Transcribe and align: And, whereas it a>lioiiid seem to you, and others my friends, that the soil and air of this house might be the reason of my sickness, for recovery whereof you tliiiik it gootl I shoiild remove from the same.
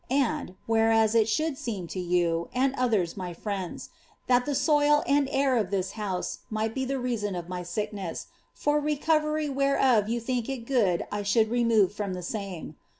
And, 0.09 0.55
whereas 0.65 1.13
it 1.13 1.27
a>lioiiid 1.27 1.57
seem 1.57 1.85
to 1.89 1.99
you, 1.99 2.49
and 2.55 2.73
others 2.73 3.15
my 3.15 3.35
friends, 3.35 3.91
that 4.25 4.47
the 4.47 4.55
soil 4.55 5.03
and 5.05 5.29
air 5.29 5.55
of 5.57 5.69
this 5.69 5.91
house 5.91 6.39
might 6.49 6.73
be 6.73 6.85
the 6.85 6.97
reason 6.97 7.35
of 7.35 7.47
my 7.47 7.61
sickness, 7.61 8.25
for 8.51 8.79
recovery 8.79 9.47
whereof 9.47 10.09
you 10.09 10.19
tliiiik 10.19 10.49
it 10.49 10.65
gootl 10.65 11.05
I 11.11 11.21
shoiild 11.21 11.51
remove 11.51 11.93
from 11.93 12.15
the 12.15 12.23
same. 12.23 12.77